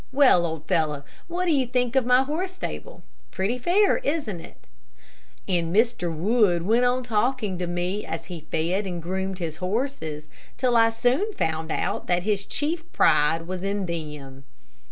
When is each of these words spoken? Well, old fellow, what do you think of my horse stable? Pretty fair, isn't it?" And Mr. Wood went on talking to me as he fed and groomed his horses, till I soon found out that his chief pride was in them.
Well, 0.11 0.47
old 0.47 0.67
fellow, 0.67 1.03
what 1.27 1.45
do 1.45 1.51
you 1.51 1.67
think 1.67 1.95
of 1.95 2.07
my 2.07 2.23
horse 2.23 2.53
stable? 2.53 3.03
Pretty 3.29 3.59
fair, 3.59 3.97
isn't 3.97 4.39
it?" 4.39 4.65
And 5.47 5.71
Mr. 5.71 6.11
Wood 6.11 6.63
went 6.63 6.85
on 6.85 7.03
talking 7.03 7.59
to 7.59 7.67
me 7.67 8.03
as 8.03 8.25
he 8.25 8.47
fed 8.49 8.87
and 8.87 8.99
groomed 8.99 9.37
his 9.37 9.57
horses, 9.57 10.27
till 10.57 10.75
I 10.75 10.89
soon 10.89 11.33
found 11.33 11.71
out 11.71 12.07
that 12.07 12.23
his 12.23 12.47
chief 12.47 12.91
pride 12.91 13.45
was 13.45 13.63
in 13.63 13.85
them. 13.85 14.43